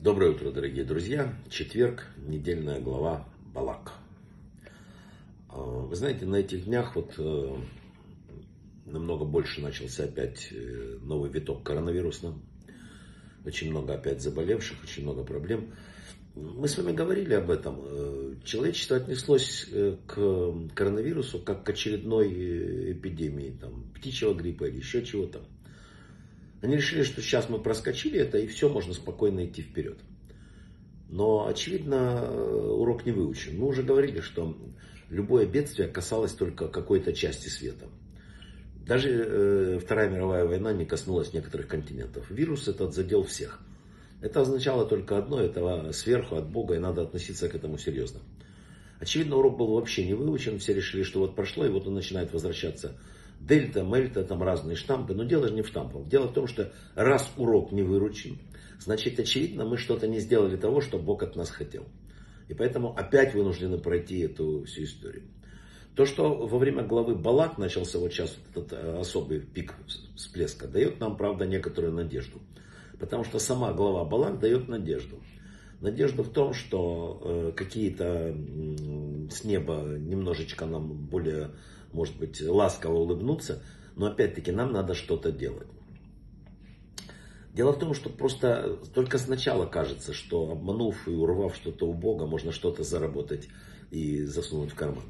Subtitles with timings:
[0.00, 1.34] Доброе утро, дорогие друзья.
[1.50, 3.94] Четверг, недельная глава Балак.
[5.48, 7.56] А, вы знаете, на этих днях вот э,
[8.86, 12.34] намного больше начался опять э, новый виток коронавирусный.
[13.44, 15.74] Очень много опять заболевших, очень много проблем.
[16.36, 17.80] Мы с вами говорили об этом.
[17.82, 19.66] Э, человечество отнеслось
[20.06, 25.40] к коронавирусу как к очередной эпидемии, там, птичьего гриппа или еще чего-то.
[26.60, 29.98] Они решили, что сейчас мы проскочили это, и все, можно спокойно идти вперед.
[31.08, 33.58] Но, очевидно, урок не выучен.
[33.58, 34.56] Мы уже говорили, что
[35.08, 37.86] любое бедствие касалось только какой-то части света.
[38.86, 42.30] Даже э, Вторая мировая война не коснулась некоторых континентов.
[42.30, 43.60] Вирус этот задел всех.
[44.20, 48.20] Это означало только одно, это сверху от Бога, и надо относиться к этому серьезно.
[48.98, 52.32] Очевидно, урок был вообще не выучен, все решили, что вот прошло, и вот он начинает
[52.32, 52.98] возвращаться
[53.40, 55.14] дельта, мельта, там разные штампы.
[55.14, 56.06] Но дело же не в штампах.
[56.08, 58.38] Дело в том, что раз урок не выручен,
[58.80, 61.86] значит, очевидно, мы что-то не сделали того, что Бог от нас хотел.
[62.48, 65.24] И поэтому опять вынуждены пройти эту всю историю.
[65.94, 69.74] То, что во время главы Балак начался вот сейчас этот э, особый пик
[70.14, 72.40] всплеска, дает нам, правда, некоторую надежду.
[73.00, 75.20] Потому что сама глава Балак дает надежду.
[75.80, 78.34] Надежда в том, что э, какие-то
[79.30, 81.50] с неба немножечко нам более
[81.92, 83.62] может быть, ласково улыбнуться,
[83.96, 85.68] но опять-таки нам надо что-то делать.
[87.54, 92.26] Дело в том, что просто только сначала кажется, что обманув и урвав что-то у Бога,
[92.26, 93.48] можно что-то заработать
[93.90, 95.04] и засунуть в карман.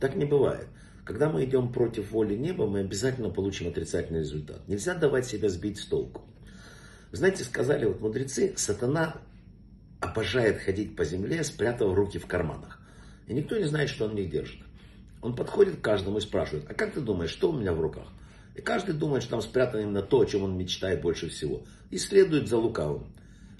[0.00, 0.66] Так не бывает.
[1.04, 4.66] Когда мы идем против воли неба, мы обязательно получим отрицательный результат.
[4.68, 6.22] Нельзя давать себя сбить с толку.
[7.12, 9.16] знаете, сказали вот мудрецы, сатана
[10.04, 12.78] обожает ходить по земле, спрятав руки в карманах.
[13.26, 14.60] И никто не знает, что он в них держит.
[15.22, 18.08] Он подходит к каждому и спрашивает, а как ты думаешь, что у меня в руках?
[18.54, 21.64] И каждый думает, что там спрятано именно то, о чем он мечтает больше всего.
[21.90, 23.06] И следует за лукавым.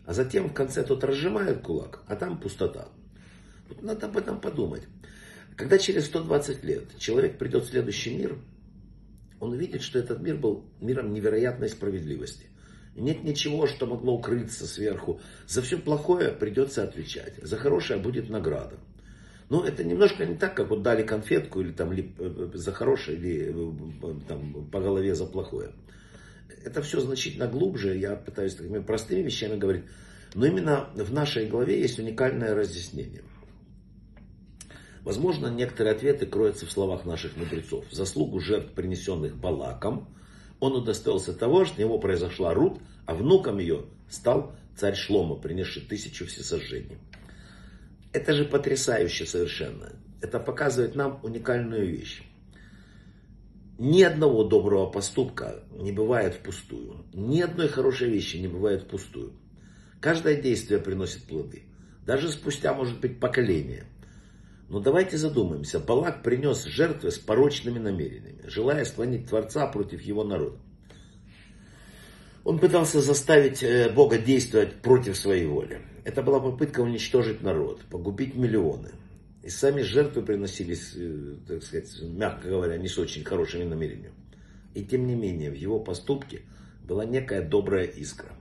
[0.05, 2.89] А затем в конце тот разжимает кулак, а там пустота.
[3.69, 4.83] Вот надо об этом подумать.
[5.57, 8.39] Когда через 120 лет человек придет в следующий мир,
[9.41, 12.47] он увидит, что этот мир был миром невероятной справедливости.
[12.97, 15.21] Нет ничего, что могло укрыться сверху.
[15.49, 17.35] За все плохое придется отвечать.
[17.43, 18.77] За хорошее будет награда.
[19.51, 23.19] Ну, это немножко не так, как вот дали конфетку или там или э, за хорошее,
[23.19, 25.73] или э, там, по голове за плохое.
[26.65, 29.85] Это все значительно глубже, я пытаюсь такими простыми вещами говорить.
[30.35, 33.23] Но именно в нашей голове есть уникальное разъяснение.
[35.03, 37.85] Возможно, некоторые ответы кроются в словах наших мудрецов.
[37.91, 40.09] Заслугу жертв, принесенных Балаком,
[40.65, 45.83] он удостоился того, что у него произошла Рут, а внуком ее стал царь Шлома, принесший
[45.83, 46.97] тысячу всесожжений.
[48.13, 49.93] Это же потрясающе совершенно.
[50.23, 52.23] Это показывает нам уникальную вещь.
[53.77, 57.05] Ни одного доброго поступка не бывает впустую.
[57.13, 59.35] Ни одной хорошей вещи не бывает впустую.
[60.01, 61.65] Каждое действие приносит плоды.
[62.07, 63.85] Даже спустя, может быть, поколение.
[64.69, 65.79] Но давайте задумаемся.
[65.79, 70.59] Балак принес жертвы с порочными намерениями, желая склонить Творца против его народа.
[72.45, 75.81] Он пытался заставить э, Бога действовать против своей воли.
[76.05, 78.91] Это была попытка уничтожить народ, погубить миллионы.
[79.43, 84.15] И сами жертвы приносились, э, так сказать, мягко говоря, не с очень хорошими намерениями.
[84.75, 86.43] И тем не менее, в его поступке
[86.87, 88.33] была некая добрая искра.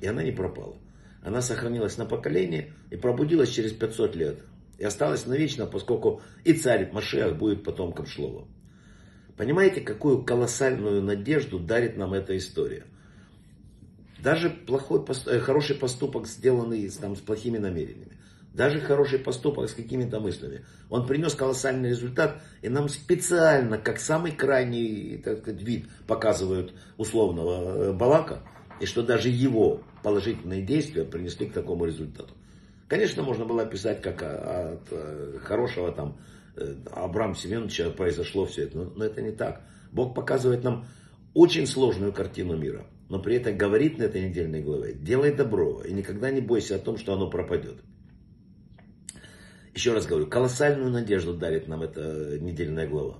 [0.00, 0.76] И она не пропала.
[1.22, 4.38] Она сохранилась на поколение и пробудилась через 500 лет.
[4.80, 8.48] И осталась навечно, поскольку и царь Машиах будет потомком Шлова.
[9.36, 12.86] Понимаете, какую колоссальную надежду дарит нам эта история–
[14.22, 18.18] даже плохой, э, хороший поступок, сделанный там, с плохими намерениями.
[18.52, 20.64] Даже хороший поступок с какими-то мыслями.
[20.88, 27.90] Он принес колоссальный результат, и нам специально, как самый крайний так сказать, вид, показывают условного
[27.90, 28.42] э, Балака,
[28.80, 32.34] и что даже его положительные действия принесли к такому результату.
[32.90, 36.18] Конечно, можно было описать, как от э, хорошего там
[36.92, 39.62] Абрама Семеновича произошло все это, но это не так.
[39.92, 40.86] Бог показывает нам
[41.32, 45.92] очень сложную картину мира но при этом говорит на этой недельной главе, делай добро и
[45.92, 47.82] никогда не бойся о том, что оно пропадет.
[49.74, 53.18] Еще раз говорю, колоссальную надежду дарит нам эта недельная глава.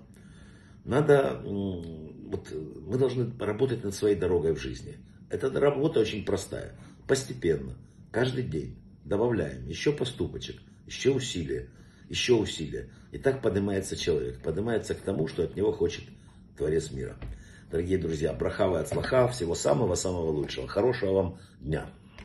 [0.84, 2.52] Надо, вот,
[2.86, 4.98] мы должны работать над своей дорогой в жизни.
[5.28, 6.78] Эта работа очень простая,
[7.08, 7.76] постепенно,
[8.12, 11.68] каждый день добавляем еще поступочек, еще усилия,
[12.08, 12.90] еще усилия.
[13.12, 16.04] И так поднимается человек, поднимается к тому, что от него хочет
[16.56, 17.16] Творец мира.
[17.70, 20.66] Дорогие друзья, брахава от слаха, всего самого-самого лучшего.
[20.66, 21.88] Хорошего вам дня.